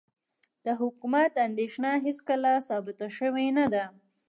د 0.65 0.67
حکومت 0.81 1.31
اندېښنه 1.47 1.91
هېڅکله 2.05 2.51
ثابته 2.67 3.07
شوې 3.17 3.47
نه 3.57 3.65
ده. 3.73 3.85